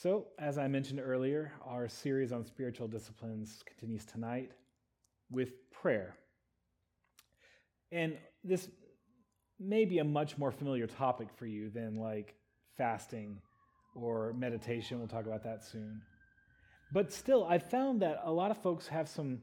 So, 0.00 0.28
as 0.38 0.58
I 0.58 0.68
mentioned 0.68 1.00
earlier, 1.02 1.50
our 1.66 1.88
series 1.88 2.30
on 2.30 2.44
spiritual 2.44 2.86
disciplines 2.86 3.64
continues 3.66 4.04
tonight 4.04 4.52
with 5.28 5.68
prayer. 5.72 6.14
And 7.90 8.16
this 8.44 8.68
may 9.58 9.84
be 9.84 9.98
a 9.98 10.04
much 10.04 10.38
more 10.38 10.52
familiar 10.52 10.86
topic 10.86 11.26
for 11.34 11.46
you 11.46 11.68
than 11.68 11.96
like 11.96 12.36
fasting 12.76 13.40
or 13.96 14.34
meditation. 14.34 15.00
We'll 15.00 15.08
talk 15.08 15.26
about 15.26 15.42
that 15.42 15.64
soon. 15.64 16.00
But 16.92 17.12
still, 17.12 17.44
I've 17.44 17.68
found 17.68 18.00
that 18.02 18.20
a 18.22 18.30
lot 18.30 18.52
of 18.52 18.58
folks 18.58 18.86
have 18.86 19.08
some, 19.08 19.42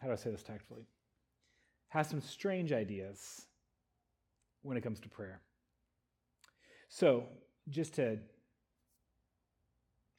how 0.00 0.06
do 0.06 0.14
I 0.14 0.16
say 0.16 0.30
this 0.30 0.42
tactfully? 0.42 0.86
Have 1.88 2.06
some 2.06 2.22
strange 2.22 2.72
ideas 2.72 3.48
when 4.62 4.78
it 4.78 4.80
comes 4.80 4.98
to 5.00 5.10
prayer. 5.10 5.42
So, 6.88 7.24
just 7.68 7.94
to 7.96 8.18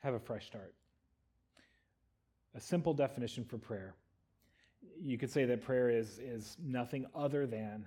have 0.03 0.13
a 0.13 0.19
fresh 0.19 0.45
start. 0.45 0.73
A 2.55 2.59
simple 2.59 2.93
definition 2.93 3.45
for 3.45 3.57
prayer. 3.57 3.95
You 5.01 5.17
could 5.17 5.31
say 5.31 5.45
that 5.45 5.61
prayer 5.61 5.89
is, 5.89 6.19
is 6.19 6.57
nothing 6.61 7.05
other 7.15 7.47
than 7.47 7.85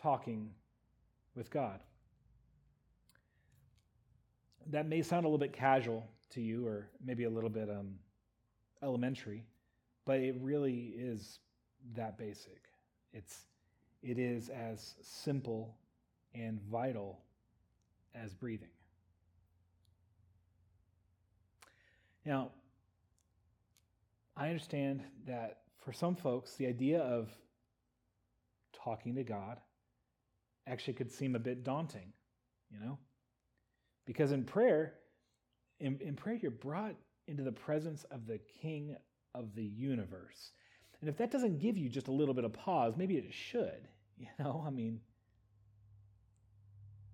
talking 0.00 0.50
with 1.34 1.50
God. 1.50 1.80
That 4.68 4.86
may 4.86 5.02
sound 5.02 5.24
a 5.24 5.28
little 5.28 5.38
bit 5.38 5.52
casual 5.52 6.06
to 6.30 6.40
you, 6.40 6.66
or 6.66 6.88
maybe 7.04 7.24
a 7.24 7.30
little 7.30 7.50
bit 7.50 7.68
um, 7.68 7.96
elementary, 8.82 9.44
but 10.04 10.20
it 10.20 10.36
really 10.40 10.94
is 10.96 11.40
that 11.96 12.16
basic. 12.16 12.62
It's, 13.12 13.46
it 14.02 14.18
is 14.18 14.48
as 14.50 14.94
simple 15.02 15.74
and 16.32 16.60
vital 16.70 17.18
as 18.14 18.32
breathing. 18.34 18.68
Now, 22.24 22.50
I 24.36 24.48
understand 24.48 25.02
that 25.26 25.58
for 25.78 25.92
some 25.92 26.14
folks, 26.16 26.54
the 26.54 26.66
idea 26.66 27.00
of 27.00 27.30
talking 28.72 29.14
to 29.14 29.24
God 29.24 29.58
actually 30.66 30.94
could 30.94 31.10
seem 31.10 31.34
a 31.34 31.38
bit 31.38 31.64
daunting, 31.64 32.12
you 32.70 32.78
know? 32.78 32.98
Because 34.06 34.32
in 34.32 34.44
prayer, 34.44 34.94
in, 35.78 35.98
in 36.00 36.14
prayer, 36.14 36.36
you're 36.40 36.50
brought 36.50 36.94
into 37.26 37.42
the 37.42 37.52
presence 37.52 38.04
of 38.10 38.26
the 38.26 38.38
King 38.60 38.96
of 39.34 39.54
the 39.54 39.64
universe. 39.64 40.52
And 41.00 41.08
if 41.08 41.16
that 41.18 41.30
doesn't 41.30 41.58
give 41.58 41.78
you 41.78 41.88
just 41.88 42.08
a 42.08 42.12
little 42.12 42.34
bit 42.34 42.44
of 42.44 42.52
pause, 42.52 42.94
maybe 42.96 43.16
it 43.16 43.32
should, 43.32 43.88
you 44.18 44.26
know? 44.38 44.62
I 44.66 44.70
mean, 44.70 45.00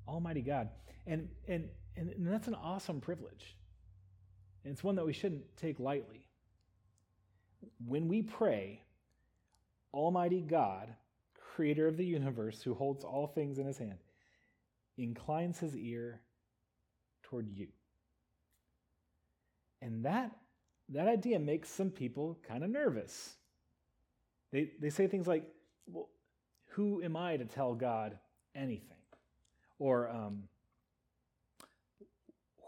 Almighty 0.08 0.42
God. 0.42 0.70
And, 1.06 1.28
and, 1.48 1.68
and 1.96 2.12
that's 2.18 2.48
an 2.48 2.54
awesome 2.54 3.00
privilege. 3.00 3.56
And 4.66 4.72
it's 4.72 4.82
one 4.82 4.96
that 4.96 5.06
we 5.06 5.12
shouldn't 5.12 5.44
take 5.56 5.78
lightly. 5.78 6.26
When 7.86 8.08
we 8.08 8.20
pray, 8.20 8.82
Almighty 9.94 10.40
God, 10.40 10.92
creator 11.54 11.86
of 11.86 11.96
the 11.96 12.04
universe, 12.04 12.62
who 12.62 12.74
holds 12.74 13.04
all 13.04 13.28
things 13.28 13.60
in 13.60 13.66
his 13.66 13.78
hand, 13.78 13.98
inclines 14.98 15.60
his 15.60 15.76
ear 15.76 16.20
toward 17.22 17.48
you. 17.48 17.68
And 19.80 20.04
that, 20.04 20.32
that 20.88 21.06
idea 21.06 21.38
makes 21.38 21.68
some 21.68 21.90
people 21.90 22.36
kind 22.48 22.64
of 22.64 22.70
nervous. 22.70 23.36
They, 24.50 24.72
they 24.80 24.90
say 24.90 25.06
things 25.06 25.28
like, 25.28 25.44
well, 25.86 26.08
who 26.70 27.04
am 27.04 27.16
I 27.16 27.36
to 27.36 27.44
tell 27.44 27.72
God 27.74 28.18
anything? 28.56 28.98
Or, 29.78 30.10
um, 30.10 30.48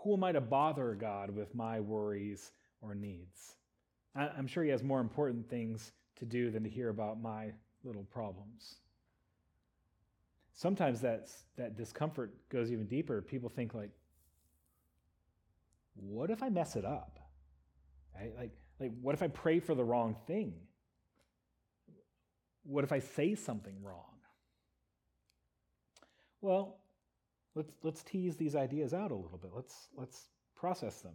who 0.02 0.14
am 0.14 0.24
I 0.24 0.32
to 0.32 0.40
bother 0.40 0.94
God 0.94 1.30
with 1.30 1.54
my 1.54 1.80
worries 1.80 2.52
or 2.80 2.94
needs? 2.94 3.56
I'm 4.14 4.46
sure 4.46 4.64
He 4.64 4.70
has 4.70 4.82
more 4.82 5.00
important 5.00 5.48
things 5.48 5.92
to 6.16 6.24
do 6.24 6.50
than 6.50 6.64
to 6.64 6.70
hear 6.70 6.88
about 6.88 7.20
my 7.20 7.52
little 7.84 8.04
problems. 8.04 8.76
Sometimes 10.54 11.00
that's, 11.00 11.44
that 11.56 11.76
discomfort 11.76 12.34
goes 12.48 12.72
even 12.72 12.86
deeper. 12.86 13.22
People 13.22 13.48
think 13.48 13.74
like, 13.74 13.90
what 15.94 16.30
if 16.30 16.42
I 16.42 16.48
mess 16.48 16.74
it 16.74 16.84
up? 16.84 17.18
Right? 18.14 18.32
Like, 18.36 18.50
like, 18.80 18.92
what 19.00 19.14
if 19.14 19.22
I 19.22 19.28
pray 19.28 19.60
for 19.60 19.74
the 19.74 19.84
wrong 19.84 20.16
thing? 20.26 20.54
What 22.64 22.84
if 22.84 22.92
I 22.92 22.98
say 22.98 23.34
something 23.34 23.74
wrong? 23.82 24.04
Well, 26.40 26.78
let's, 27.58 27.72
let's 27.82 28.02
tease 28.04 28.36
these 28.36 28.54
ideas 28.54 28.94
out 28.94 29.10
a 29.10 29.14
little 29.16 29.36
bit. 29.36 29.50
Let's, 29.54 29.88
let's 29.96 30.28
process 30.54 31.00
them. 31.00 31.14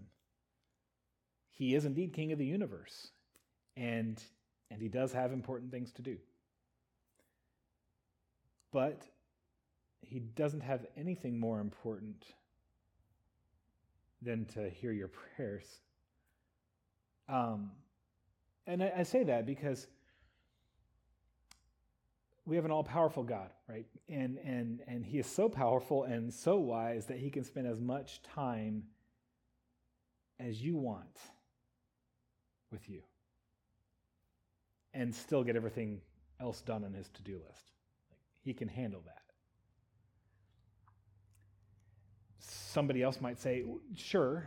He 1.51 1.73
is 1.73 1.85
indeed 1.85 2.13
king 2.13 2.33
of 2.33 2.37
the 2.37 2.45
universe, 2.45 3.11
and, 3.77 4.21
and 4.69 4.81
he 4.81 4.89
does 4.89 5.13
have 5.13 5.31
important 5.31 5.71
things 5.71 5.91
to 5.93 6.01
do. 6.01 6.17
But 8.73 9.03
he 10.01 10.19
doesn't 10.19 10.61
have 10.61 10.85
anything 10.97 11.39
more 11.39 11.61
important 11.61 12.25
than 14.21 14.45
to 14.47 14.69
hear 14.69 14.91
your 14.91 15.07
prayers. 15.35 15.65
Um, 17.29 17.71
and 18.67 18.83
I, 18.83 18.91
I 18.97 19.03
say 19.03 19.23
that 19.23 19.45
because 19.45 19.87
we 22.45 22.55
have 22.57 22.65
an 22.65 22.71
all-powerful 22.71 23.23
God, 23.23 23.49
right? 23.67 23.85
And 24.09 24.37
and 24.39 24.81
and 24.87 25.05
he 25.05 25.19
is 25.19 25.27
so 25.27 25.47
powerful 25.47 26.03
and 26.03 26.33
so 26.33 26.57
wise 26.57 27.05
that 27.05 27.17
he 27.17 27.29
can 27.29 27.43
spend 27.43 27.67
as 27.67 27.79
much 27.79 28.21
time 28.21 28.83
as 30.39 30.61
you 30.61 30.75
want 30.75 31.19
with 32.71 32.89
you 32.89 33.01
and 34.93 35.13
still 35.13 35.43
get 35.43 35.55
everything 35.55 36.01
else 36.39 36.61
done 36.61 36.83
on 36.83 36.93
his 36.93 37.09
to-do 37.09 37.33
list. 37.47 37.71
Like 38.09 38.19
he 38.43 38.53
can 38.53 38.67
handle 38.67 39.01
that. 39.05 39.21
Somebody 42.39 43.01
else 43.01 43.21
might 43.21 43.39
say, 43.39 43.63
"Sure, 43.95 44.45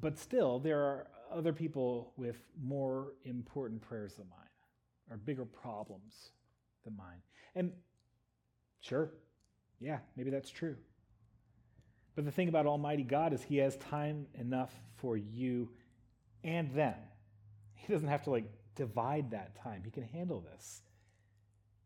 but 0.00 0.16
still 0.18 0.58
there 0.58 0.80
are 0.80 1.08
other 1.30 1.52
people 1.52 2.12
with 2.16 2.36
more 2.62 3.12
important 3.24 3.82
prayers 3.82 4.14
than 4.14 4.28
mine 4.28 4.38
or 5.10 5.16
bigger 5.16 5.44
problems 5.44 6.32
than 6.84 6.96
mine. 6.96 7.22
And 7.54 7.72
sure, 8.80 9.12
yeah, 9.80 9.98
maybe 10.16 10.30
that's 10.30 10.50
true. 10.50 10.76
But 12.14 12.24
the 12.24 12.30
thing 12.30 12.48
about 12.48 12.66
Almighty 12.66 13.04
God 13.04 13.32
is 13.32 13.42
He 13.42 13.56
has 13.58 13.76
time 13.76 14.26
enough 14.34 14.72
for 14.96 15.16
you 15.16 15.70
and 16.44 16.72
them. 16.74 16.94
He 17.74 17.92
doesn't 17.92 18.08
have 18.08 18.22
to 18.24 18.30
like 18.30 18.50
divide 18.74 19.30
that 19.30 19.56
time, 19.62 19.82
He 19.84 19.90
can 19.90 20.04
handle 20.04 20.40
this. 20.40 20.82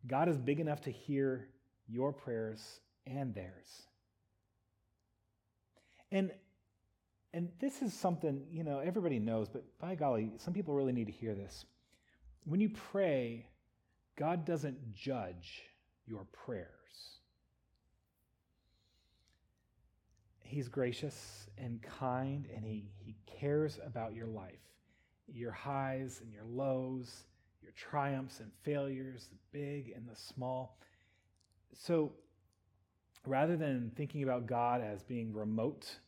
God 0.07 0.29
is 0.29 0.37
big 0.37 0.61
enough 0.61 0.83
to 0.83 0.91
hear 0.91 1.49
your 1.89 2.13
prayers 2.13 2.81
and 3.07 3.35
theirs. 3.35 3.83
And 6.13 6.31
and 7.37 7.51
this 7.61 7.83
is 7.83 7.93
something, 7.93 8.47
you 8.51 8.65
know, 8.65 8.79
everybody 8.79 9.19
knows, 9.19 9.47
but 9.51 9.63
by 9.79 9.95
golly, 9.95 10.33
some 10.39 10.55
people 10.55 10.73
really 10.73 10.95
need 10.95 11.09
to 11.09 11.13
hear 11.13 11.35
this. 11.35 11.67
When 12.45 12.61
you 12.61 12.71
pray, 12.71 13.47
God 14.17 14.45
doesn't 14.47 14.95
judge 14.95 15.63
your 16.07 16.25
prayers. 16.33 16.71
He's 20.41 20.69
gracious 20.69 21.49
and 21.59 21.83
kind, 21.83 22.49
and 22.55 22.65
he, 22.65 22.87
he 22.99 23.17
cares 23.27 23.79
about 23.85 24.15
your 24.15 24.29
life, 24.29 24.61
your 25.27 25.51
highs 25.51 26.21
and 26.23 26.33
your 26.33 26.45
lows, 26.45 27.25
your 27.63 27.73
triumphs 27.73 28.41
and 28.41 28.51
failures, 28.63 29.29
the 29.31 29.59
big 29.59 29.93
and 29.95 30.09
the 30.09 30.15
small. 30.15 30.79
So 31.75 32.13
rather 33.27 33.57
than 33.57 33.91
thinking 33.97 34.23
about 34.23 34.47
God 34.47 34.81
as 34.81 35.03
being 35.03 35.35
remote 35.35 35.99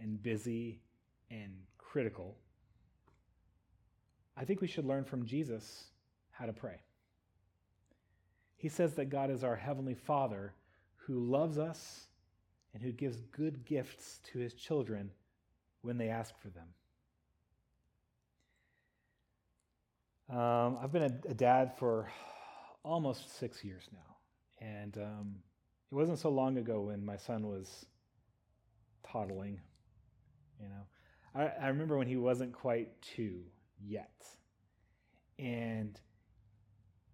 and 0.00 0.20
busy 0.22 0.80
and 1.30 1.52
critical, 1.78 2.36
I 4.36 4.44
think 4.44 4.60
we 4.60 4.66
should 4.66 4.84
learn 4.84 5.04
from 5.04 5.24
Jesus 5.24 5.84
how 6.32 6.46
to 6.46 6.52
pray. 6.52 6.80
He 8.64 8.70
says 8.70 8.94
that 8.94 9.10
God 9.10 9.30
is 9.30 9.44
our 9.44 9.56
Heavenly 9.56 9.92
Father 9.92 10.54
who 10.96 11.18
loves 11.18 11.58
us 11.58 12.06
and 12.72 12.82
who 12.82 12.92
gives 12.92 13.20
good 13.30 13.66
gifts 13.66 14.20
to 14.32 14.38
his 14.38 14.54
children 14.54 15.10
when 15.82 15.98
they 15.98 16.08
ask 16.08 16.32
for 16.40 16.48
them. 16.48 16.64
Um, 20.38 20.78
I've 20.82 20.92
been 20.92 21.02
a, 21.02 21.12
a, 21.28 21.34
dad 21.34 21.76
for 21.76 22.10
almost 22.82 23.38
six 23.38 23.62
years 23.62 23.86
now. 23.92 24.66
And 24.66 24.96
um, 24.96 25.34
it 25.92 25.94
wasn't 25.94 26.18
so 26.18 26.30
long 26.30 26.56
ago 26.56 26.80
when 26.80 27.04
my 27.04 27.18
son 27.18 27.46
was 27.46 27.84
toddling. 29.06 29.60
You 30.58 30.68
know, 30.70 30.86
I, 31.34 31.66
I 31.66 31.68
remember 31.68 31.98
when 31.98 32.06
he 32.06 32.16
wasn't 32.16 32.54
quite 32.54 32.88
two 33.02 33.42
yet. 33.78 34.24
And, 35.38 36.00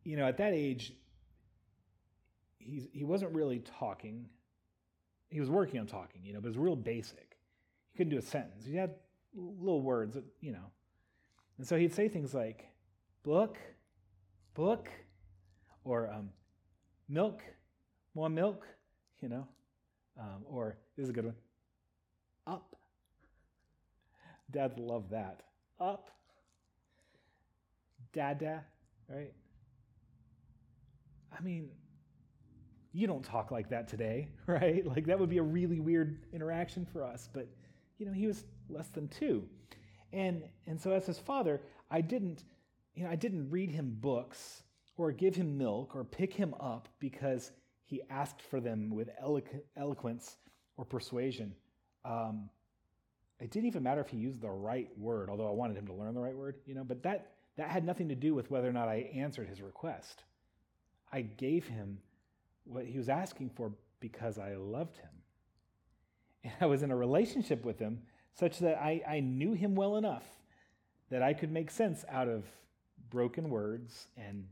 you 0.04 0.16
know, 0.16 0.28
at 0.28 0.36
that 0.36 0.54
age, 0.54 0.92
he's, 2.60 2.86
he 2.92 3.04
wasn't 3.04 3.32
really 3.34 3.60
talking. 3.60 4.26
He 5.28 5.40
was 5.40 5.50
working 5.50 5.80
on 5.80 5.86
talking, 5.86 6.22
you 6.24 6.32
know, 6.32 6.40
but 6.40 6.46
it 6.46 6.50
was 6.50 6.58
real 6.58 6.76
basic. 6.76 7.36
he 7.90 7.98
couldn't 7.98 8.10
do 8.10 8.18
a 8.18 8.22
sentence. 8.22 8.64
He 8.64 8.76
had 8.76 8.94
little 9.34 9.82
words, 9.82 10.16
you 10.40 10.52
know. 10.52 10.70
And 11.58 11.66
so 11.66 11.76
he'd 11.76 11.92
say 11.92 12.08
things 12.08 12.34
like, 12.34 12.66
book, 13.22 13.58
book, 14.54 14.88
or 15.84 16.10
um, 16.10 16.30
milk, 17.08 17.42
more 18.14 18.28
milk, 18.28 18.66
you 19.20 19.28
know, 19.28 19.46
um, 20.18 20.44
or 20.44 20.76
this 20.96 21.04
is 21.04 21.10
a 21.10 21.12
good 21.12 21.26
one, 21.26 21.34
up. 22.46 22.76
Dads 24.50 24.78
love 24.78 25.10
that. 25.10 25.42
Up. 25.78 26.10
Dada, 28.12 28.64
right? 29.08 29.32
I 31.36 31.42
mean, 31.42 31.70
you 32.92 33.06
don't 33.06 33.24
talk 33.24 33.50
like 33.50 33.68
that 33.70 33.88
today, 33.88 34.28
right? 34.46 34.86
Like 34.86 35.06
that 35.06 35.18
would 35.18 35.30
be 35.30 35.38
a 35.38 35.42
really 35.42 35.80
weird 35.80 36.18
interaction 36.32 36.86
for 36.86 37.04
us, 37.04 37.28
but 37.32 37.48
you 37.98 38.06
know, 38.06 38.12
he 38.12 38.26
was 38.26 38.44
less 38.68 38.88
than 38.88 39.08
2. 39.08 39.44
And 40.12 40.42
and 40.66 40.80
so 40.80 40.92
as 40.92 41.06
his 41.06 41.18
father, 41.18 41.60
I 41.90 42.00
didn't 42.00 42.44
you 42.94 43.04
know, 43.04 43.10
I 43.10 43.16
didn't 43.16 43.50
read 43.50 43.70
him 43.70 43.96
books 44.00 44.62
or 44.96 45.12
give 45.12 45.34
him 45.34 45.56
milk 45.56 45.94
or 45.94 46.04
pick 46.04 46.32
him 46.32 46.54
up 46.60 46.88
because 46.98 47.52
he 47.84 48.02
asked 48.10 48.42
for 48.42 48.60
them 48.60 48.90
with 48.90 49.08
eloqu- 49.22 49.62
eloquence 49.76 50.36
or 50.76 50.84
persuasion. 50.84 51.54
Um, 52.04 52.50
it 53.40 53.50
didn't 53.50 53.66
even 53.66 53.82
matter 53.82 54.00
if 54.00 54.08
he 54.08 54.18
used 54.18 54.40
the 54.40 54.50
right 54.50 54.88
word, 54.98 55.30
although 55.30 55.48
I 55.48 55.52
wanted 55.52 55.76
him 55.76 55.86
to 55.86 55.94
learn 55.94 56.14
the 56.14 56.20
right 56.20 56.36
word, 56.36 56.56
you 56.66 56.74
know, 56.74 56.84
but 56.84 57.02
that, 57.04 57.32
that 57.56 57.70
had 57.70 57.84
nothing 57.84 58.08
to 58.10 58.14
do 58.14 58.34
with 58.34 58.50
whether 58.50 58.68
or 58.68 58.72
not 58.72 58.88
I 58.88 59.10
answered 59.14 59.48
his 59.48 59.62
request. 59.62 60.24
I 61.12 61.22
gave 61.22 61.66
him 61.66 61.98
what 62.70 62.86
he 62.86 62.98
was 62.98 63.08
asking 63.08 63.50
for 63.50 63.72
because 64.00 64.38
I 64.38 64.54
loved 64.54 64.96
him. 64.96 65.10
And 66.42 66.52
I 66.60 66.66
was 66.66 66.82
in 66.82 66.90
a 66.90 66.96
relationship 66.96 67.64
with 67.64 67.78
him 67.78 68.00
such 68.34 68.60
that 68.60 68.78
I, 68.80 69.02
I 69.06 69.20
knew 69.20 69.52
him 69.52 69.74
well 69.74 69.96
enough 69.96 70.24
that 71.10 71.22
I 71.22 71.34
could 71.34 71.52
make 71.52 71.70
sense 71.70 72.04
out 72.08 72.28
of 72.28 72.44
broken 73.10 73.50
words 73.50 74.06
and 74.16 74.46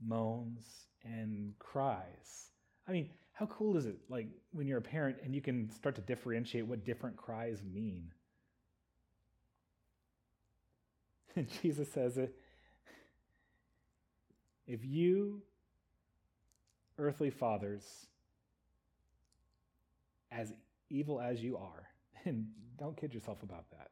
moans 0.00 0.64
and 1.04 1.52
cries. 1.58 2.50
I 2.88 2.92
mean, 2.92 3.10
how 3.32 3.46
cool 3.46 3.76
is 3.76 3.84
it 3.86 3.96
like 4.08 4.28
when 4.52 4.66
you're 4.66 4.78
a 4.78 4.82
parent 4.82 5.18
and 5.22 5.34
you 5.34 5.42
can 5.42 5.70
start 5.70 5.96
to 5.96 6.00
differentiate 6.00 6.66
what 6.66 6.84
different 6.84 7.16
cries 7.16 7.62
mean? 7.62 8.10
And 11.36 11.48
Jesus 11.62 11.90
says 11.90 12.16
it 12.16 12.32
if 14.66 14.84
you 14.84 15.42
earthly 16.98 17.30
fathers 17.30 18.06
as 20.30 20.52
evil 20.90 21.20
as 21.20 21.42
you 21.42 21.56
are, 21.56 21.88
and 22.24 22.46
don't 22.78 22.96
kid 22.96 23.14
yourself 23.14 23.42
about 23.42 23.70
that. 23.70 23.90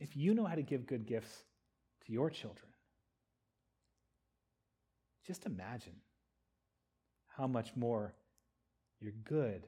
If 0.00 0.16
you 0.16 0.34
know 0.34 0.44
how 0.44 0.54
to 0.54 0.62
give 0.62 0.86
good 0.86 1.06
gifts 1.06 1.44
to 2.06 2.12
your 2.12 2.30
children, 2.30 2.68
just 5.26 5.46
imagine 5.46 5.94
how 7.28 7.46
much 7.46 7.74
more 7.76 8.14
your 9.00 9.12
good 9.24 9.66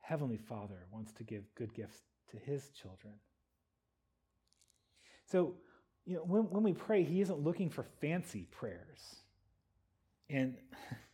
Heavenly 0.00 0.36
Father 0.36 0.86
wants 0.92 1.12
to 1.14 1.24
give 1.24 1.42
good 1.56 1.74
gifts 1.74 1.98
to 2.30 2.36
His 2.36 2.70
children. 2.70 3.14
So, 5.24 5.54
you 6.04 6.14
know, 6.14 6.22
when, 6.22 6.42
when 6.42 6.62
we 6.62 6.72
pray, 6.72 7.02
He 7.02 7.20
isn't 7.20 7.40
looking 7.40 7.70
for 7.70 7.84
fancy 8.00 8.46
prayers. 8.52 9.16
And 10.30 10.54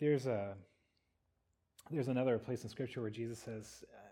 there's 0.00 0.26
a 0.26 0.54
there's 1.90 2.08
another 2.08 2.38
place 2.38 2.62
in 2.62 2.68
Scripture 2.68 3.00
where 3.00 3.10
Jesus 3.10 3.38
says, 3.38 3.84
uh, 3.92 4.08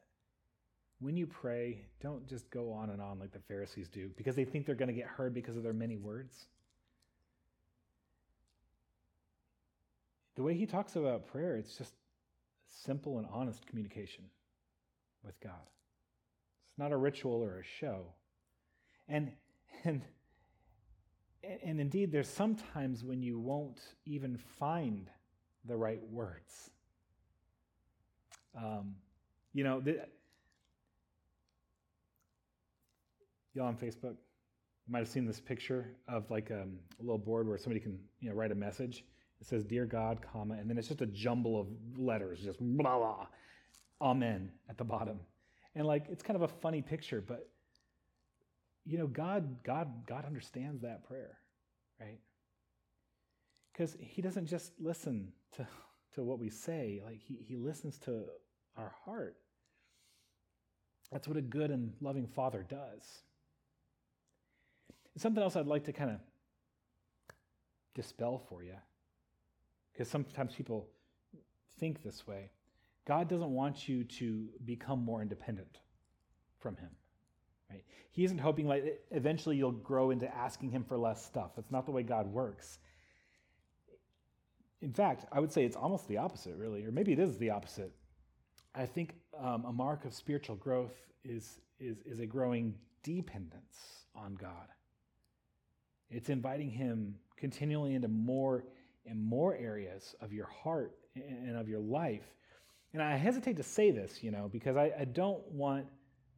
when 1.00 1.16
you 1.16 1.26
pray, 1.26 1.86
don't 2.00 2.26
just 2.26 2.50
go 2.50 2.72
on 2.72 2.90
and 2.90 3.00
on 3.00 3.18
like 3.18 3.30
the 3.32 3.38
Pharisees 3.38 3.88
do 3.88 4.10
because 4.16 4.34
they 4.34 4.44
think 4.44 4.66
they're 4.66 4.74
going 4.74 4.88
to 4.88 4.94
get 4.94 5.06
heard 5.06 5.32
because 5.32 5.56
of 5.56 5.62
their 5.62 5.72
many 5.72 5.96
words. 5.96 6.46
The 10.34 10.42
way 10.42 10.54
he 10.54 10.66
talks 10.66 10.96
about 10.96 11.26
prayer, 11.26 11.56
it's 11.56 11.76
just 11.76 11.94
simple 12.68 13.18
and 13.18 13.26
honest 13.32 13.66
communication 13.66 14.24
with 15.24 15.38
God. 15.40 15.52
It's 16.68 16.78
not 16.78 16.92
a 16.92 16.96
ritual 16.96 17.42
or 17.42 17.60
a 17.60 17.64
show. 17.64 18.06
And 19.08 19.32
and 19.84 20.02
and 21.62 21.80
indeed 21.80 22.10
there's 22.10 22.28
sometimes 22.28 23.04
when 23.04 23.22
you 23.22 23.38
won't 23.38 23.80
even 24.04 24.36
find 24.36 25.08
the 25.68 25.76
right 25.76 26.00
words. 26.10 26.70
Um, 28.56 28.94
you 29.54 29.64
know, 29.64 29.80
the, 29.80 30.00
y'all 33.54 33.66
on 33.66 33.76
Facebook 33.76 34.16
you 34.88 34.92
might 34.92 35.00
have 35.00 35.08
seen 35.08 35.26
this 35.26 35.38
picture 35.38 35.94
of 36.08 36.30
like 36.30 36.50
um, 36.50 36.78
a 36.98 37.02
little 37.02 37.18
board 37.18 37.46
where 37.46 37.58
somebody 37.58 37.80
can 37.80 37.98
you 38.20 38.30
know 38.30 38.34
write 38.34 38.52
a 38.52 38.54
message. 38.54 39.04
It 39.40 39.46
says 39.46 39.64
"Dear 39.64 39.84
God," 39.84 40.20
comma, 40.22 40.54
and 40.54 40.68
then 40.68 40.78
it's 40.78 40.88
just 40.88 41.02
a 41.02 41.06
jumble 41.06 41.60
of 41.60 41.66
letters, 41.96 42.40
just 42.40 42.58
blah 42.58 42.98
blah, 42.98 43.26
Amen 44.00 44.50
at 44.70 44.78
the 44.78 44.84
bottom, 44.84 45.20
and 45.74 45.86
like 45.86 46.06
it's 46.08 46.22
kind 46.22 46.36
of 46.36 46.42
a 46.42 46.48
funny 46.48 46.80
picture, 46.80 47.20
but 47.20 47.50
you 48.86 48.96
know 48.96 49.06
God 49.06 49.62
God 49.62 50.06
God 50.06 50.24
understands 50.24 50.80
that 50.82 51.06
prayer, 51.06 51.36
right? 52.00 52.18
Because 53.72 53.96
He 54.00 54.22
doesn't 54.22 54.46
just 54.46 54.72
listen 54.80 55.32
to 55.56 55.66
to 56.14 56.22
what 56.22 56.38
we 56.38 56.50
say; 56.50 57.00
like 57.04 57.20
He 57.20 57.38
He 57.46 57.56
listens 57.56 57.98
to 58.00 58.24
our 58.76 58.92
heart. 59.04 59.36
That's 61.10 61.26
what 61.26 61.36
a 61.36 61.42
good 61.42 61.70
and 61.70 61.92
loving 62.00 62.26
Father 62.26 62.66
does. 62.68 63.22
Something 65.16 65.42
else 65.42 65.56
I'd 65.56 65.66
like 65.66 65.84
to 65.84 65.92
kind 65.92 66.10
of 66.10 66.20
dispel 67.94 68.38
for 68.48 68.62
you, 68.62 68.76
because 69.92 70.08
sometimes 70.08 70.54
people 70.54 70.88
think 71.80 72.02
this 72.02 72.26
way. 72.26 72.50
God 73.04 73.28
doesn't 73.28 73.50
want 73.50 73.88
you 73.88 74.04
to 74.04 74.48
become 74.64 75.02
more 75.02 75.22
independent 75.22 75.78
from 76.58 76.76
Him. 76.76 76.90
Right? 77.70 77.84
He 78.10 78.24
isn't 78.24 78.38
hoping 78.38 78.68
like 78.68 79.00
eventually 79.10 79.56
you'll 79.56 79.72
grow 79.72 80.10
into 80.10 80.32
asking 80.34 80.70
Him 80.70 80.84
for 80.84 80.98
less 80.98 81.24
stuff. 81.24 81.52
That's 81.56 81.70
not 81.70 81.86
the 81.86 81.92
way 81.92 82.02
God 82.02 82.26
works. 82.26 82.78
In 84.80 84.92
fact, 84.92 85.26
I 85.32 85.40
would 85.40 85.52
say 85.52 85.64
it's 85.64 85.76
almost 85.76 86.06
the 86.08 86.18
opposite, 86.18 86.56
really, 86.56 86.84
or 86.84 86.92
maybe 86.92 87.12
it 87.12 87.18
is 87.18 87.36
the 87.38 87.50
opposite. 87.50 87.92
I 88.74 88.86
think 88.86 89.14
um, 89.38 89.64
a 89.64 89.72
mark 89.72 90.04
of 90.04 90.14
spiritual 90.14 90.56
growth 90.56 90.94
is, 91.24 91.58
is, 91.80 91.98
is 92.06 92.20
a 92.20 92.26
growing 92.26 92.74
dependence 93.02 94.04
on 94.14 94.34
God. 94.34 94.68
It's 96.10 96.28
inviting 96.28 96.70
Him 96.70 97.16
continually 97.36 97.94
into 97.94 98.08
more 98.08 98.64
and 99.06 99.20
more 99.20 99.56
areas 99.56 100.14
of 100.20 100.32
your 100.32 100.46
heart 100.46 100.96
and 101.16 101.56
of 101.56 101.68
your 101.68 101.80
life. 101.80 102.34
And 102.92 103.02
I 103.02 103.16
hesitate 103.16 103.56
to 103.56 103.62
say 103.62 103.90
this, 103.90 104.22
you 104.22 104.30
know, 104.30 104.48
because 104.50 104.76
I, 104.76 104.92
I 104.98 105.04
don't 105.04 105.44
want 105.50 105.86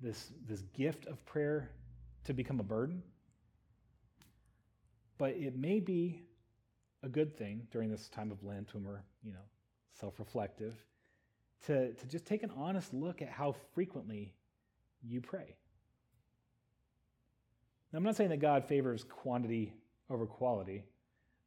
this, 0.00 0.32
this 0.48 0.62
gift 0.74 1.06
of 1.06 1.24
prayer 1.26 1.70
to 2.24 2.32
become 2.32 2.60
a 2.60 2.64
burden. 2.64 3.02
But 5.18 5.30
it 5.30 5.56
may 5.56 5.80
be 5.80 6.22
a 7.02 7.08
good 7.08 7.36
thing 7.36 7.66
during 7.70 7.90
this 7.90 8.08
time 8.08 8.30
of 8.30 8.42
Lent 8.42 8.74
when 8.74 8.84
we're, 8.84 9.02
you 9.22 9.32
know, 9.32 9.44
self 9.98 10.18
reflective 10.18 10.74
to, 11.66 11.92
to 11.92 12.06
just 12.06 12.26
take 12.26 12.42
an 12.42 12.50
honest 12.56 12.92
look 12.94 13.22
at 13.22 13.28
how 13.28 13.54
frequently 13.74 14.34
you 15.02 15.20
pray. 15.20 15.56
Now, 17.92 17.98
I'm 17.98 18.04
not 18.04 18.16
saying 18.16 18.30
that 18.30 18.40
God 18.40 18.64
favors 18.64 19.04
quantity 19.04 19.72
over 20.08 20.26
quality, 20.26 20.84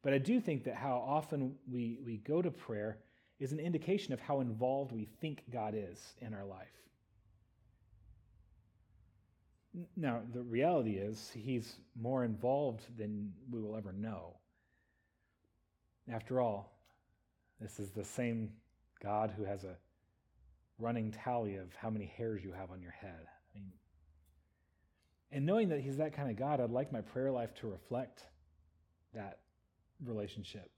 but 0.02 0.12
I 0.12 0.18
do 0.18 0.40
think 0.40 0.64
that 0.64 0.74
how 0.74 1.02
often 1.06 1.54
we, 1.70 1.98
we 2.04 2.18
go 2.18 2.42
to 2.42 2.50
prayer 2.50 2.98
is 3.40 3.52
an 3.52 3.60
indication 3.60 4.12
of 4.12 4.20
how 4.20 4.40
involved 4.40 4.92
we 4.92 5.06
think 5.20 5.42
God 5.52 5.74
is 5.76 6.14
in 6.20 6.34
our 6.34 6.44
life. 6.44 6.68
Now, 9.96 10.20
the 10.32 10.42
reality 10.42 10.92
is, 10.92 11.32
He's 11.34 11.76
more 12.00 12.24
involved 12.24 12.84
than 12.96 13.32
we 13.50 13.60
will 13.60 13.76
ever 13.76 13.92
know. 13.92 14.36
After 16.12 16.40
all, 16.40 16.78
this 17.60 17.78
is 17.78 17.90
the 17.90 18.04
same 18.04 18.50
God 19.02 19.32
who 19.36 19.44
has 19.44 19.64
a 19.64 19.76
running 20.78 21.12
tally 21.12 21.56
of 21.56 21.74
how 21.76 21.90
many 21.90 22.12
hairs 22.16 22.42
you 22.42 22.52
have 22.52 22.70
on 22.70 22.82
your 22.82 22.92
head. 22.92 23.26
I 23.54 23.58
mean, 23.58 23.72
and 25.30 25.46
knowing 25.46 25.68
that 25.70 25.80
He's 25.80 25.96
that 25.96 26.12
kind 26.12 26.30
of 26.30 26.36
God, 26.36 26.60
I'd 26.60 26.70
like 26.70 26.92
my 26.92 27.00
prayer 27.00 27.30
life 27.30 27.54
to 27.56 27.68
reflect 27.68 28.24
that 29.14 29.40
relationship. 30.04 30.70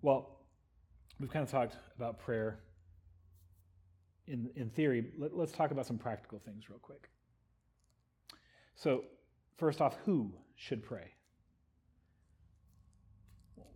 Well, 0.00 0.40
we've 1.18 1.30
kind 1.30 1.42
of 1.42 1.50
talked 1.50 1.76
about 1.96 2.18
prayer 2.18 2.60
in, 4.26 4.50
in 4.54 4.70
theory. 4.70 5.06
Let, 5.18 5.36
let's 5.36 5.52
talk 5.52 5.70
about 5.70 5.86
some 5.86 5.98
practical 5.98 6.38
things 6.38 6.68
real 6.70 6.78
quick. 6.78 7.08
So, 8.76 9.04
first 9.56 9.80
off, 9.80 9.96
who 10.04 10.32
should 10.54 10.84
pray? 10.84 11.12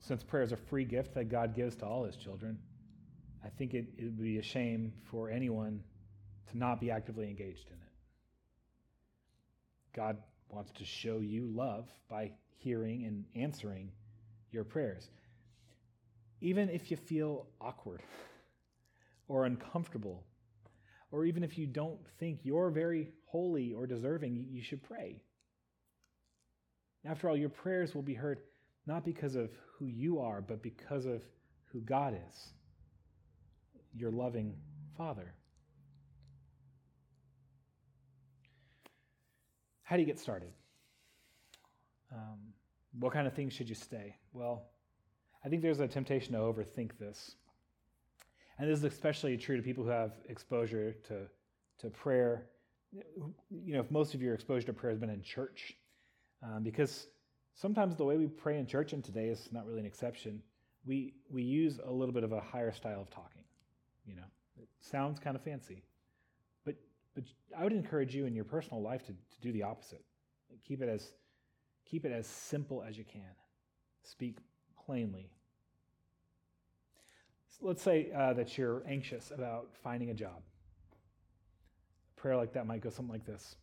Since 0.00 0.22
prayer 0.22 0.42
is 0.42 0.52
a 0.52 0.56
free 0.56 0.84
gift 0.84 1.14
that 1.14 1.28
God 1.28 1.54
gives 1.54 1.76
to 1.76 1.86
all 1.86 2.04
his 2.04 2.16
children, 2.16 2.58
I 3.44 3.48
think 3.48 3.74
it, 3.74 3.86
it 3.96 4.04
would 4.04 4.20
be 4.20 4.38
a 4.38 4.42
shame 4.42 4.92
for 5.10 5.30
anyone 5.30 5.82
to 6.50 6.58
not 6.58 6.80
be 6.80 6.90
actively 6.90 7.28
engaged 7.28 7.68
in 7.68 7.74
it. 7.74 7.92
God 9.94 10.16
wants 10.48 10.70
to 10.72 10.84
show 10.84 11.18
you 11.20 11.46
love 11.54 11.88
by 12.08 12.32
hearing 12.58 13.04
and 13.04 13.24
answering 13.34 13.90
your 14.50 14.64
prayers. 14.64 15.10
Even 16.40 16.68
if 16.68 16.90
you 16.90 16.96
feel 16.96 17.46
awkward 17.60 18.02
or 19.28 19.44
uncomfortable, 19.44 20.24
or 21.10 21.24
even 21.24 21.42
if 21.44 21.58
you 21.58 21.66
don't 21.66 22.00
think 22.18 22.40
you're 22.42 22.70
very 22.70 23.08
holy 23.26 23.72
or 23.72 23.86
deserving, 23.86 24.46
you 24.50 24.62
should 24.62 24.82
pray. 24.82 25.20
After 27.04 27.28
all, 27.28 27.36
your 27.36 27.48
prayers 27.48 27.94
will 27.94 28.02
be 28.02 28.14
heard 28.14 28.40
not 28.86 29.04
because 29.04 29.34
of 29.34 29.50
who 29.82 29.88
you 29.88 30.20
are, 30.20 30.40
but 30.40 30.62
because 30.62 31.06
of 31.06 31.22
who 31.72 31.80
God 31.80 32.14
is, 32.14 32.52
your 33.92 34.12
loving 34.12 34.54
Father. 34.96 35.34
How 39.82 39.96
do 39.96 40.02
you 40.02 40.06
get 40.06 40.20
started? 40.20 40.52
Um, 42.12 42.38
what 43.00 43.12
kind 43.12 43.26
of 43.26 43.32
things 43.32 43.52
should 43.52 43.68
you 43.68 43.74
stay? 43.74 44.14
Well, 44.32 44.68
I 45.44 45.48
think 45.48 45.62
there's 45.62 45.80
a 45.80 45.88
temptation 45.88 46.34
to 46.34 46.38
overthink 46.38 46.92
this. 47.00 47.32
And 48.58 48.70
this 48.70 48.78
is 48.78 48.84
especially 48.84 49.36
true 49.36 49.56
to 49.56 49.62
people 49.64 49.82
who 49.82 49.90
have 49.90 50.12
exposure 50.28 50.94
to, 51.08 51.26
to 51.80 51.90
prayer. 51.90 52.46
You 53.50 53.74
know, 53.74 53.80
if 53.80 53.90
most 53.90 54.14
of 54.14 54.22
your 54.22 54.34
exposure 54.34 54.66
to 54.66 54.72
prayer 54.72 54.92
has 54.92 55.00
been 55.00 55.10
in 55.10 55.22
church, 55.22 55.76
um, 56.44 56.62
because 56.62 57.08
sometimes 57.54 57.96
the 57.96 58.04
way 58.04 58.16
we 58.16 58.26
pray 58.26 58.58
in 58.58 58.66
church, 58.66 58.92
and 58.92 59.04
today 59.04 59.28
is 59.28 59.48
not 59.52 59.66
really 59.66 59.80
an 59.80 59.86
exception, 59.86 60.42
we, 60.84 61.14
we 61.30 61.42
use 61.42 61.78
a 61.84 61.90
little 61.90 62.14
bit 62.14 62.24
of 62.24 62.32
a 62.32 62.40
higher 62.40 62.72
style 62.72 63.00
of 63.00 63.10
talking. 63.10 63.44
You 64.06 64.16
know, 64.16 64.24
it 64.60 64.68
sounds 64.80 65.18
kind 65.20 65.36
of 65.36 65.42
fancy. 65.42 65.82
But, 66.64 66.74
but 67.14 67.24
I 67.56 67.64
would 67.64 67.72
encourage 67.72 68.14
you 68.14 68.26
in 68.26 68.34
your 68.34 68.44
personal 68.44 68.82
life 68.82 69.04
to, 69.06 69.12
to 69.12 69.40
do 69.40 69.52
the 69.52 69.62
opposite. 69.62 70.02
Keep 70.66 70.82
it, 70.82 70.88
as, 70.88 71.12
keep 71.84 72.04
it 72.04 72.12
as 72.12 72.26
simple 72.26 72.82
as 72.86 72.98
you 72.98 73.04
can. 73.04 73.22
Speak 74.02 74.38
plainly. 74.84 75.30
So 77.48 77.66
let's 77.66 77.82
say 77.82 78.10
uh, 78.16 78.32
that 78.34 78.58
you're 78.58 78.82
anxious 78.88 79.30
about 79.30 79.68
finding 79.82 80.10
a 80.10 80.14
job. 80.14 80.42
A 82.16 82.20
prayer 82.20 82.36
like 82.36 82.52
that 82.54 82.66
might 82.66 82.80
go 82.80 82.90
something 82.90 83.12
like 83.12 83.24
this 83.24 83.56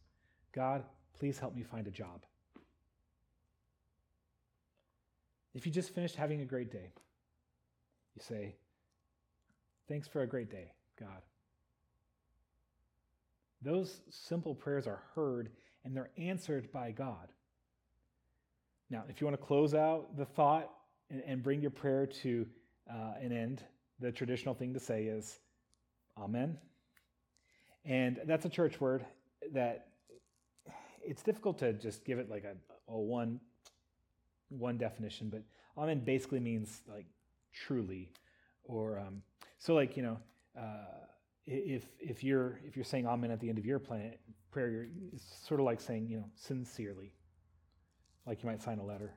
God, 0.54 0.84
please 1.18 1.38
help 1.38 1.56
me 1.56 1.64
find 1.64 1.88
a 1.88 1.92
job. 1.92 2.24
If 5.54 5.66
you 5.66 5.72
just 5.72 5.94
finished 5.94 6.16
having 6.16 6.42
a 6.42 6.46
great 6.46 6.72
day, 6.72 6.92
you 8.16 8.22
say, 8.22 8.56
Thanks 9.88 10.08
for 10.08 10.22
a 10.22 10.28
great 10.28 10.52
day, 10.52 10.72
God. 11.00 11.24
Those 13.64 14.02
simple 14.12 14.54
prayers 14.54 14.86
are 14.86 15.02
heard 15.16 15.50
and 15.84 15.96
they're 15.96 16.12
answered 16.16 16.72
by 16.72 16.92
God. 16.92 17.30
Now, 18.92 19.04
if 19.10 19.20
you 19.20 19.26
want 19.26 19.40
to 19.40 19.44
close 19.44 19.74
out 19.74 20.16
the 20.16 20.26
thought 20.26 20.70
and, 21.10 21.24
and 21.26 21.42
bring 21.42 21.60
your 21.60 21.72
prayer 21.72 22.06
to 22.06 22.46
uh, 22.88 23.14
an 23.20 23.32
end, 23.32 23.64
the 24.00 24.12
traditional 24.12 24.54
thing 24.54 24.74
to 24.74 24.80
say 24.80 25.06
is 25.06 25.40
Amen. 26.18 26.58
And 27.86 28.20
that's 28.26 28.46
a 28.46 28.50
church 28.50 28.80
word 28.80 29.06
that 29.54 29.88
it's 31.04 31.24
difficult 31.24 31.58
to 31.60 31.74
just 31.74 32.06
give 32.06 32.20
it 32.20 32.30
like 32.30 32.44
a, 32.44 32.56
a 32.92 32.98
one 32.98 33.40
one 34.50 34.78
definition, 34.78 35.30
but 35.30 35.44
amen 35.78 36.00
basically 36.04 36.40
means 36.40 36.82
like 36.88 37.06
truly, 37.54 38.12
or 38.64 39.00
um, 39.00 39.22
so 39.58 39.74
like 39.74 39.96
you 39.96 40.04
know, 40.04 40.18
uh, 40.58 41.06
if 41.46 41.86
if 42.00 42.24
you're 42.24 42.60
if 42.66 42.76
you're 42.76 42.86
saying 42.86 43.08
amen 43.08 43.32
at 43.32 43.40
the 43.40 43.50
end 43.50 43.58
of 43.58 43.66
your 43.66 43.80
plan, 43.80 44.14
prayer, 44.52 44.70
you're 44.70 44.88
it's 45.14 45.24
sort 45.48 45.60
of 45.60 45.66
like 45.66 45.80
saying 45.82 46.08
you 46.08 46.18
know 46.18 46.26
sincerely, 46.36 47.14
like 48.26 48.44
you 48.44 48.50
might 48.50 48.62
sign 48.62 48.80
a 48.80 48.86
letter, 48.86 49.14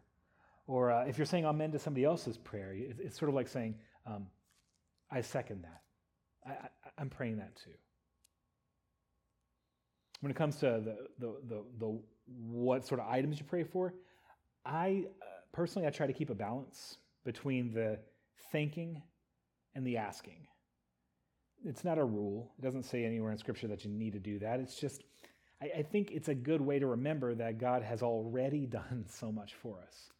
or 0.67 0.91
uh, 0.91 1.05
if 1.05 1.19
you're 1.19 1.27
saying 1.27 1.45
amen 1.45 1.73
to 1.73 1.79
somebody 1.79 2.05
else's 2.05 2.39
prayer, 2.39 2.75
it's 2.75 3.19
sort 3.19 3.29
of 3.29 3.35
like 3.35 3.49
saying 3.49 3.75
um, 4.07 4.27
I 5.11 5.21
second 5.21 5.65
that. 5.65 5.83
I, 6.45 6.69
I'm 6.99 7.09
praying 7.09 7.39
that 7.39 7.55
too 7.57 7.71
when 10.23 10.31
it 10.31 10.37
comes 10.37 10.57
to 10.57 10.81
the, 10.85 10.97
the, 11.19 11.35
the, 11.49 11.63
the, 11.79 11.99
what 12.27 12.87
sort 12.87 13.01
of 13.01 13.09
items 13.09 13.39
you 13.39 13.45
pray 13.45 13.65
for, 13.65 13.93
I 14.65 15.05
uh, 15.21 15.25
personally, 15.53 15.87
I 15.87 15.91
try 15.91 16.07
to 16.07 16.13
keep 16.13 16.31
a 16.31 16.35
balance 16.35 16.99
between 17.25 17.73
the 17.73 17.99
thinking 18.51 19.03
and 19.75 19.87
the 19.87 19.97
asking. 19.97 20.47
It's 21.65 21.85
not 21.85 21.99
a 21.99 22.05
rule. 22.05 22.53
It 22.59 22.63
doesn't 22.63 22.85
say 22.85 23.05
anywhere 23.05 23.31
in 23.31 23.39
Scripture 23.39 23.69
that 23.69 23.85
you 23.85 23.91
need 23.91 24.13
to 24.15 24.19
do 24.19 24.39
that. 24.41 24.61
It's 24.61 24.75
just, 24.75 25.05
I, 25.61 25.71
I 25.79 25.83
think 25.83 26.11
it's 26.11 26.29
a 26.29 26.35
good 26.35 26.61
way 26.61 26.79
to 26.79 26.87
remember 26.87 27.35
that 27.35 27.59
God 27.59 27.83
has 27.83 28.03
already 28.03 28.67
done 28.67 29.05
so 29.09 29.31
much 29.31 29.55
for 29.55 29.81
us. 29.81 30.11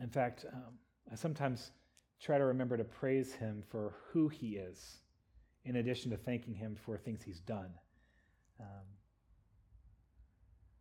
In 0.00 0.08
fact, 0.08 0.46
um, 0.52 0.78
I 1.10 1.16
sometimes 1.16 1.70
try 2.20 2.38
to 2.38 2.44
remember 2.44 2.76
to 2.76 2.84
praise 2.84 3.32
Him 3.32 3.62
for 3.68 3.94
who 4.10 4.28
He 4.28 4.56
is, 4.56 4.98
in 5.64 5.76
addition 5.76 6.10
to 6.12 6.16
thanking 6.16 6.54
Him 6.54 6.76
for 6.76 6.96
things 6.96 7.22
He's 7.22 7.40
done. 7.40 7.70
Um, 8.60 8.86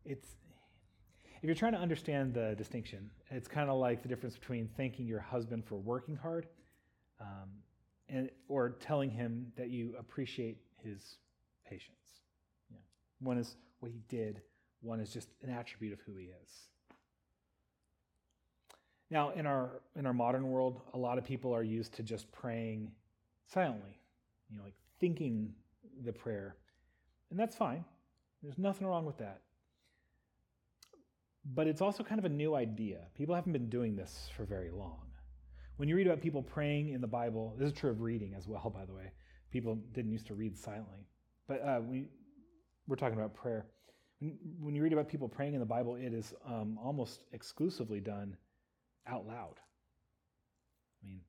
it's 0.05 0.35
if 1.41 1.47
you're 1.47 1.55
trying 1.55 1.73
to 1.73 1.79
understand 1.79 2.35
the 2.35 2.53
distinction, 2.55 3.09
it's 3.31 3.47
kind 3.47 3.67
of 3.67 3.77
like 3.77 4.03
the 4.03 4.07
difference 4.07 4.37
between 4.37 4.69
thanking 4.77 5.07
your 5.07 5.19
husband 5.19 5.65
for 5.65 5.75
working 5.75 6.15
hard 6.15 6.45
um, 7.19 7.49
and, 8.07 8.29
or 8.47 8.69
telling 8.79 9.09
him 9.09 9.51
that 9.57 9.69
you 9.69 9.95
appreciate 9.97 10.57
his 10.83 11.17
patience. 11.67 12.21
Yeah. 12.69 12.77
One 13.21 13.39
is 13.39 13.55
what 13.79 13.91
he 13.91 14.01
did, 14.07 14.41
one 14.81 14.99
is 14.99 15.11
just 15.11 15.29
an 15.41 15.49
attribute 15.49 15.93
of 15.93 15.99
who 16.01 16.15
he 16.15 16.25
is. 16.25 16.51
Now, 19.09 19.31
in 19.31 19.47
our, 19.47 19.81
in 19.95 20.05
our 20.05 20.13
modern 20.13 20.47
world, 20.51 20.81
a 20.93 20.97
lot 20.97 21.17
of 21.17 21.25
people 21.25 21.55
are 21.55 21.63
used 21.63 21.93
to 21.93 22.03
just 22.03 22.31
praying 22.31 22.91
silently, 23.51 23.99
you 24.51 24.57
know, 24.57 24.63
like 24.63 24.75
thinking 24.99 25.53
the 26.05 26.13
prayer. 26.13 26.55
And 27.31 27.39
that's 27.39 27.55
fine. 27.55 27.83
There's 28.43 28.59
nothing 28.59 28.85
wrong 28.85 29.05
with 29.05 29.17
that. 29.17 29.41
But 31.45 31.67
it's 31.67 31.81
also 31.81 32.03
kind 32.03 32.19
of 32.19 32.25
a 32.25 32.29
new 32.29 32.55
idea. 32.55 32.99
People 33.15 33.33
haven't 33.33 33.53
been 33.53 33.69
doing 33.69 33.95
this 33.95 34.29
for 34.35 34.45
very 34.45 34.69
long. 34.69 35.11
When 35.77 35.89
you 35.89 35.95
read 35.95 36.05
about 36.05 36.21
people 36.21 36.43
praying 36.43 36.89
in 36.89 37.01
the 37.01 37.07
Bible, 37.07 37.55
this 37.57 37.71
is 37.71 37.73
true 37.73 37.89
of 37.89 38.01
reading 38.01 38.35
as 38.37 38.47
well, 38.47 38.69
by 38.69 38.85
the 38.85 38.93
way. 38.93 39.11
People 39.51 39.75
didn't 39.93 40.11
used 40.11 40.27
to 40.27 40.35
read 40.35 40.55
silently. 40.57 41.07
But 41.47 41.61
uh, 41.63 41.81
we, 41.83 42.05
we're 42.87 42.95
talking 42.95 43.17
about 43.17 43.33
prayer. 43.33 43.65
When, 44.19 44.37
when, 44.59 44.75
you 44.75 44.83
read 44.83 44.93
about 44.93 45.09
people 45.09 45.27
praying 45.27 45.55
in 45.55 45.59
the 45.59 45.65
Bible, 45.65 45.95
it 45.95 46.13
is 46.13 46.33
um, 46.45 46.77
almost 46.81 47.23
exclusively 47.33 47.99
done 47.99 48.37
out 49.07 49.25
loud. 49.25 49.55
I 51.01 51.07
mean, 51.07 51.21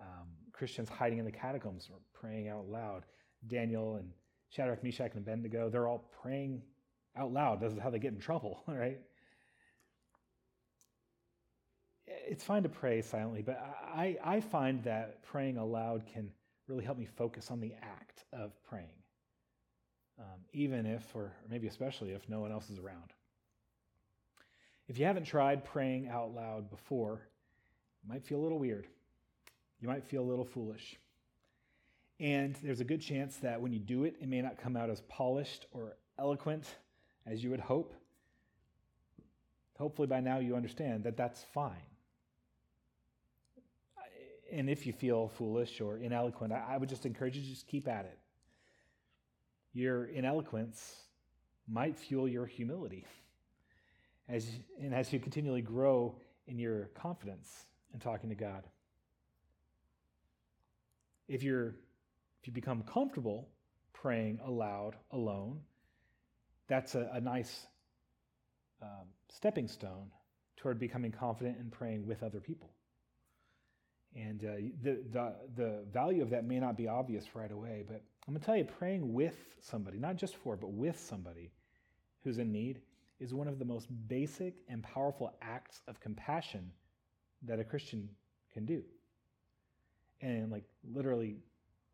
um, 0.00 0.28
Christians 0.52 0.88
hiding 0.88 1.18
in 1.18 1.24
the 1.24 1.32
catacombs 1.32 1.90
are 1.92 2.00
praying 2.14 2.48
out 2.48 2.68
loud. 2.68 3.04
Daniel 3.48 3.96
and 3.96 4.10
Shadrach, 4.50 4.82
Meshach, 4.84 5.12
and 5.14 5.26
Abednego, 5.26 5.68
they're 5.68 5.88
all 5.88 6.10
praying 6.22 6.62
out 7.16 7.32
loud. 7.32 7.60
This 7.60 7.72
is 7.72 7.78
how 7.80 7.90
they 7.90 7.98
get 7.98 8.12
in 8.12 8.20
trouble, 8.20 8.62
right? 8.68 8.98
It's 12.28 12.44
fine 12.44 12.62
to 12.62 12.68
pray 12.68 13.00
silently, 13.00 13.42
but 13.42 13.58
I, 13.94 14.16
I 14.22 14.40
find 14.40 14.82
that 14.84 15.22
praying 15.22 15.56
aloud 15.56 16.04
can 16.12 16.30
really 16.66 16.84
help 16.84 16.98
me 16.98 17.06
focus 17.06 17.50
on 17.50 17.60
the 17.60 17.72
act 17.80 18.24
of 18.32 18.52
praying, 18.68 19.02
um, 20.18 20.40
even 20.52 20.84
if, 20.84 21.04
or 21.14 21.32
maybe 21.50 21.66
especially 21.66 22.10
if, 22.10 22.28
no 22.28 22.40
one 22.40 22.52
else 22.52 22.68
is 22.68 22.78
around. 22.78 23.14
If 24.88 24.98
you 24.98 25.06
haven't 25.06 25.24
tried 25.24 25.64
praying 25.64 26.08
out 26.08 26.34
loud 26.34 26.70
before, 26.70 27.22
it 28.04 28.08
might 28.08 28.24
feel 28.24 28.38
a 28.38 28.42
little 28.42 28.58
weird. 28.58 28.86
You 29.80 29.88
might 29.88 30.04
feel 30.04 30.22
a 30.22 30.28
little 30.28 30.44
foolish. 30.44 30.96
And 32.20 32.56
there's 32.62 32.80
a 32.80 32.84
good 32.84 33.00
chance 33.00 33.36
that 33.36 33.60
when 33.60 33.72
you 33.72 33.78
do 33.78 34.04
it, 34.04 34.16
it 34.20 34.28
may 34.28 34.42
not 34.42 34.58
come 34.58 34.76
out 34.76 34.90
as 34.90 35.00
polished 35.02 35.66
or 35.70 35.96
eloquent 36.18 36.64
as 37.26 37.42
you 37.42 37.50
would 37.50 37.60
hope. 37.60 37.94
Hopefully, 39.78 40.08
by 40.08 40.20
now, 40.20 40.38
you 40.38 40.56
understand 40.56 41.04
that 41.04 41.16
that's 41.16 41.44
fine 41.54 41.76
and 44.52 44.70
if 44.70 44.86
you 44.86 44.92
feel 44.92 45.28
foolish 45.28 45.80
or 45.80 45.98
ineloquent, 45.98 46.52
I, 46.52 46.74
I 46.74 46.76
would 46.76 46.88
just 46.88 47.06
encourage 47.06 47.36
you 47.36 47.42
to 47.42 47.48
just 47.48 47.66
keep 47.66 47.88
at 47.88 48.04
it. 48.04 48.18
Your 49.72 50.06
ineloquence 50.06 51.02
might 51.68 51.96
fuel 51.96 52.26
your 52.26 52.46
humility 52.46 53.06
as, 54.28 54.46
and 54.80 54.94
as 54.94 55.12
you 55.12 55.20
continually 55.20 55.62
grow 55.62 56.16
in 56.46 56.58
your 56.58 56.86
confidence 56.94 57.66
in 57.92 58.00
talking 58.00 58.30
to 58.30 58.34
God. 58.34 58.64
If, 61.28 61.42
you're, 61.42 61.74
if 62.40 62.46
you 62.46 62.52
become 62.52 62.82
comfortable 62.82 63.48
praying 63.92 64.40
aloud 64.44 64.96
alone, 65.10 65.60
that's 66.68 66.94
a, 66.94 67.10
a 67.12 67.20
nice 67.20 67.66
um, 68.82 69.08
stepping 69.28 69.68
stone 69.68 70.10
toward 70.56 70.78
becoming 70.78 71.12
confident 71.12 71.58
in 71.58 71.70
praying 71.70 72.06
with 72.06 72.22
other 72.22 72.40
people. 72.40 72.70
And 74.16 74.44
uh, 74.44 74.48
the, 74.82 75.02
the, 75.12 75.34
the 75.56 75.84
value 75.92 76.22
of 76.22 76.30
that 76.30 76.44
may 76.44 76.58
not 76.58 76.76
be 76.76 76.88
obvious 76.88 77.24
right 77.34 77.50
away, 77.50 77.84
but 77.86 78.02
I'm 78.26 78.34
going 78.34 78.40
to 78.40 78.46
tell 78.46 78.56
you, 78.56 78.64
praying 78.64 79.12
with 79.12 79.36
somebody, 79.60 79.98
not 79.98 80.16
just 80.16 80.36
for, 80.36 80.56
but 80.56 80.70
with 80.70 80.98
somebody 80.98 81.50
who's 82.24 82.38
in 82.38 82.52
need, 82.52 82.80
is 83.20 83.34
one 83.34 83.48
of 83.48 83.58
the 83.58 83.64
most 83.64 83.88
basic 84.08 84.54
and 84.68 84.82
powerful 84.82 85.32
acts 85.42 85.80
of 85.88 86.00
compassion 86.00 86.70
that 87.42 87.58
a 87.58 87.64
Christian 87.64 88.08
can 88.52 88.64
do. 88.64 88.82
And, 90.20 90.50
like, 90.50 90.64
literally, 90.92 91.36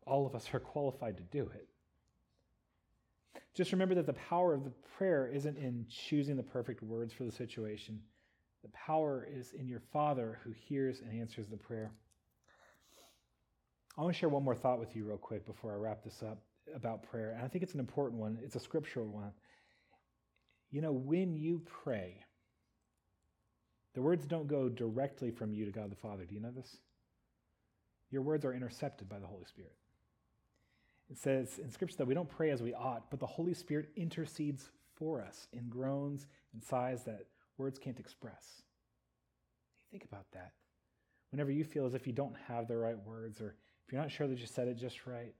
all 0.05 0.25
of 0.25 0.35
us 0.35 0.47
are 0.53 0.59
qualified 0.73 1.17
to 1.17 1.23
do 1.23 1.49
it. 1.53 1.67
Just 3.53 3.71
remember 3.71 3.95
that 3.95 4.05
the 4.05 4.13
power 4.13 4.53
of 4.53 4.63
the 4.63 4.73
prayer 4.97 5.27
isn't 5.27 5.57
in 5.57 5.85
choosing 5.89 6.35
the 6.35 6.43
perfect 6.43 6.83
words 6.83 7.13
for 7.13 7.23
the 7.23 7.31
situation. 7.31 8.01
The 8.63 8.69
power 8.69 9.27
is 9.31 9.53
in 9.53 9.67
your 9.67 9.81
Father 9.93 10.39
who 10.43 10.51
hears 10.51 10.99
and 10.99 11.17
answers 11.19 11.47
the 11.47 11.57
prayer. 11.57 11.91
I 13.97 14.01
want 14.01 14.13
to 14.13 14.19
share 14.19 14.29
one 14.29 14.43
more 14.43 14.55
thought 14.55 14.79
with 14.79 14.95
you, 14.95 15.05
real 15.05 15.17
quick, 15.17 15.45
before 15.45 15.71
I 15.71 15.75
wrap 15.75 16.03
this 16.03 16.21
up 16.21 16.39
about 16.75 17.03
prayer. 17.03 17.31
And 17.31 17.43
I 17.43 17.47
think 17.47 17.63
it's 17.63 17.73
an 17.73 17.79
important 17.79 18.19
one, 18.19 18.37
it's 18.43 18.55
a 18.55 18.59
scriptural 18.59 19.07
one. 19.07 19.31
You 20.71 20.81
know, 20.81 20.91
when 20.91 21.37
you 21.37 21.61
pray, 21.83 22.17
the 23.93 24.01
words 24.01 24.25
don't 24.25 24.47
go 24.47 24.67
directly 24.67 25.31
from 25.31 25.53
you 25.53 25.63
to 25.65 25.71
God 25.71 25.89
the 25.89 25.95
Father. 25.95 26.25
Do 26.25 26.35
you 26.35 26.41
know 26.41 26.51
this? 26.51 26.77
Your 28.11 28.21
words 28.21 28.43
are 28.43 28.53
intercepted 28.53 29.07
by 29.07 29.19
the 29.19 29.27
Holy 29.27 29.45
Spirit. 29.45 29.75
It 31.09 31.17
says 31.17 31.59
in 31.59 31.71
Scripture 31.71 31.97
that 31.97 32.07
we 32.07 32.13
don't 32.13 32.29
pray 32.29 32.49
as 32.49 32.61
we 32.61 32.73
ought, 32.73 33.09
but 33.09 33.19
the 33.19 33.25
Holy 33.25 33.53
Spirit 33.53 33.89
intercedes 33.95 34.69
for 34.95 35.21
us 35.21 35.47
in 35.53 35.69
groans 35.69 36.27
and 36.53 36.61
sighs 36.61 37.03
that 37.03 37.25
words 37.57 37.79
can't 37.79 37.99
express. 37.99 38.63
Think 39.91 40.03
about 40.03 40.25
that. 40.33 40.51
Whenever 41.31 41.51
you 41.51 41.63
feel 41.63 41.85
as 41.85 41.93
if 41.93 42.07
you 42.07 42.13
don't 42.13 42.35
have 42.47 42.67
the 42.67 42.75
right 42.75 42.97
words 43.05 43.39
or 43.39 43.55
if 43.85 43.93
you're 43.93 44.01
not 44.01 44.11
sure 44.11 44.27
that 44.27 44.39
you 44.39 44.47
said 44.47 44.67
it 44.67 44.77
just 44.77 45.05
right, 45.05 45.33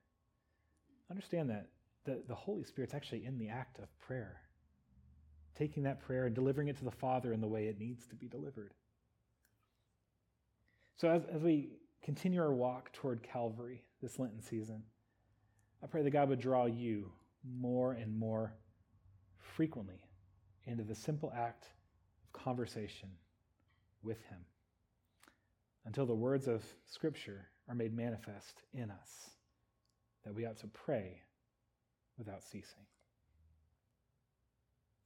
understand 1.09 1.49
that 1.49 1.67
the, 2.05 2.21
the 2.27 2.35
Holy 2.35 2.63
Spirit's 2.63 2.93
actually 2.93 3.25
in 3.25 3.37
the 3.37 3.49
act 3.49 3.79
of 3.79 3.87
prayer, 3.99 4.41
taking 5.57 5.83
that 5.83 5.99
prayer 5.99 6.25
and 6.25 6.35
delivering 6.35 6.67
it 6.67 6.77
to 6.77 6.85
the 6.85 6.91
Father 6.91 7.33
in 7.33 7.41
the 7.41 7.47
way 7.47 7.65
it 7.65 7.79
needs 7.79 8.05
to 8.07 8.15
be 8.15 8.27
delivered. 8.27 8.73
So, 10.97 11.09
as, 11.09 11.23
as 11.25 11.41
we 11.41 11.69
continue 12.03 12.41
our 12.41 12.53
walk 12.53 12.93
toward 12.93 13.23
Calvary 13.23 13.83
this 14.01 14.19
Lenten 14.19 14.41
season, 14.41 14.83
I 15.83 15.87
pray 15.87 16.03
that 16.03 16.11
God 16.11 16.29
would 16.29 16.39
draw 16.39 16.65
you 16.65 17.11
more 17.43 17.93
and 17.93 18.15
more 18.17 18.53
frequently 19.39 20.01
into 20.65 20.83
the 20.83 20.95
simple 20.95 21.33
act 21.35 21.65
of 22.23 22.41
conversation 22.43 23.09
with 24.03 24.21
Him 24.25 24.39
until 25.85 26.05
the 26.05 26.15
words 26.15 26.47
of 26.47 26.63
Scripture 26.85 27.47
are 27.67 27.75
made 27.75 27.95
manifest 27.95 28.61
in 28.73 28.91
us 28.91 29.29
that 30.23 30.33
we 30.33 30.45
ought 30.45 30.57
to 30.57 30.67
pray 30.67 31.21
without 32.17 32.43
ceasing. 32.43 32.85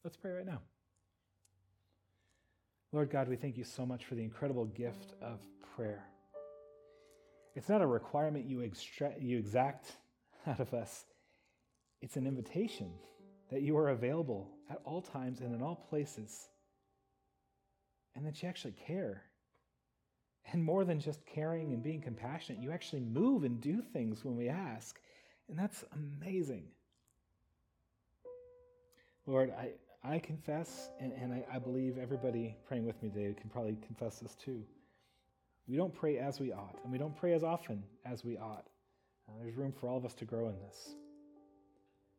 Let's 0.04 0.18
pray 0.18 0.32
right 0.32 0.46
now. 0.46 0.62
Lord 2.92 3.12
God, 3.12 3.28
we 3.28 3.36
thank 3.36 3.58
you 3.58 3.64
so 3.64 3.86
much 3.86 4.06
for 4.06 4.16
the 4.16 4.24
incredible 4.24 4.66
gift 4.66 5.14
of 5.22 5.40
prayer. 5.76 6.06
It's 7.56 7.70
not 7.70 7.82
a 7.82 7.88
requirement 7.88 8.46
you, 8.46 8.64
extra- 8.64 9.14
you 9.20 9.38
exact 9.38 9.98
out 10.48 10.60
of 10.60 10.74
us, 10.74 11.06
it's 12.02 12.16
an 12.16 12.26
invitation 12.26 12.92
that 13.52 13.62
you 13.62 13.78
are 13.78 13.90
available 13.90 14.50
at 14.70 14.80
all 14.86 15.02
times 15.02 15.42
and 15.42 15.54
in 15.54 15.62
all 15.62 15.76
places, 15.76 16.48
and 18.16 18.26
that 18.26 18.42
you 18.42 18.50
actually 18.50 18.74
care 18.88 19.24
and 20.52 20.64
more 20.64 20.84
than 20.84 21.00
just 21.00 21.26
caring 21.26 21.74
and 21.74 21.84
being 21.84 22.02
compassionate, 22.02 22.62
you 22.62 22.72
actually 22.72 23.02
move 23.02 23.44
and 23.44 23.62
do 23.62 23.82
things 23.82 24.24
when 24.24 24.36
we 24.36 24.50
ask. 24.50 25.00
And 25.48 25.58
that's 25.58 25.84
amazing. 25.94 26.66
Lord, 29.26 29.52
I, 29.52 29.72
I 30.04 30.20
confess, 30.20 30.90
and, 31.00 31.14
and 31.14 31.34
I, 31.34 31.46
I 31.54 31.60
believe 31.60 31.98
everybody 31.98 32.56
praying 32.68 32.86
with 32.86 33.02
me 33.04 33.10
today 33.10 33.36
can 33.40 33.50
probably 33.50 33.78
confess 33.86 34.20
this 34.20 34.36
too. 34.36 34.64
We 35.68 35.78
don't 35.78 35.94
pray 35.94 36.18
as 36.18 36.40
we 36.40 36.52
ought, 36.52 36.78
and 36.84 36.92
we 36.92 36.98
don't 36.98 37.16
pray 37.16 37.34
as 37.34 37.44
often 37.44 37.84
as 38.06 38.24
we 38.26 38.38
ought. 38.38 38.66
Uh, 39.28 39.34
there's 39.44 39.56
room 39.56 39.72
for 39.72 39.88
all 39.88 39.98
of 39.98 40.06
us 40.06 40.16
to 40.16 40.26
grow 40.26 40.50
in 40.50 40.56
this. 40.66 40.96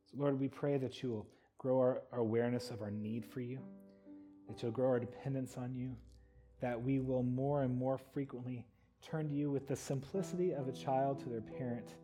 So, 0.06 0.18
Lord, 0.18 0.38
we 0.38 0.46
pray 0.46 0.78
that 0.78 1.02
you 1.02 1.10
will 1.10 1.26
grow 1.58 1.78
our, 1.78 2.02
our 2.12 2.20
awareness 2.20 2.70
of 2.70 2.80
our 2.80 2.92
need 2.92 3.26
for 3.26 3.40
you, 3.40 3.58
that 4.48 4.62
you'll 4.62 4.70
grow 4.70 4.88
our 4.88 5.00
dependence 5.00 5.56
on 5.56 5.74
you, 5.74 5.96
that 6.60 6.80
we 6.80 7.00
will 7.00 7.22
more 7.22 7.62
and 7.62 7.76
more 7.76 7.98
frequently 7.98 8.66
turn 9.02 9.28
to 9.28 9.34
you 9.34 9.50
with 9.50 9.66
the 9.66 9.76
simplicity 9.76 10.52
of 10.52 10.68
a 10.68 10.72
child 10.72 11.18
to 11.20 11.28
their 11.28 11.40
parent, 11.40 11.94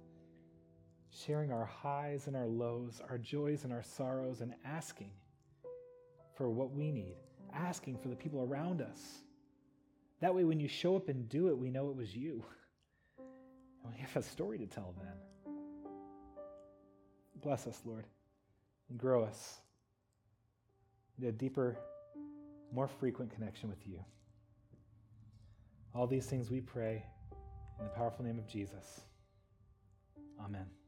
sharing 1.11 1.53
our 1.53 1.64
highs 1.64 2.27
and 2.27 2.37
our 2.37 2.47
lows, 2.47 3.01
our 3.09 3.19
joys 3.19 3.64
and 3.64 3.73
our 3.73 3.83
sorrows, 3.83 4.40
and 4.40 4.55
asking 4.64 5.11
for 6.35 6.51
what 6.51 6.73
we 6.73 6.90
need, 6.90 7.16
asking 7.55 7.99
for 7.99 8.09
the 8.09 8.16
people 8.16 8.42
around 8.42 8.81
us. 8.81 9.23
That 10.21 10.35
way, 10.35 10.45
when 10.45 10.59
you 10.59 10.69
show 10.69 10.97
up 10.97 11.09
and 11.09 11.29
do 11.29 11.49
it, 11.49 11.59
we 11.59 11.71
know 11.71 11.90
it 11.90 11.97
was 11.97 12.14
you. 12.16 12.42
And 13.19 13.92
we 13.95 14.01
have 14.01 14.16
a 14.16 14.23
story 14.23 14.59
to 14.59 14.66
tell 14.66 14.95
then. 14.99 15.55
Bless 17.42 17.66
us, 17.66 17.83
Lord, 17.85 18.07
and 18.88 18.99
grow 18.99 19.23
us 19.23 19.61
in 21.19 21.29
a 21.29 21.33
deeper, 21.33 21.77
more 22.73 22.88
frequent 22.88 23.31
connection 23.31 23.69
with 23.69 23.87
you. 23.87 24.03
All 25.97 26.07
these 26.07 26.27
things 26.27 26.51
we 26.51 26.61
pray 26.61 27.03
in 27.79 27.85
the 27.87 27.91
powerful 27.91 28.25
name 28.25 28.39
of 28.39 28.47
Jesus. 28.47 29.01
Amen. 30.45 30.67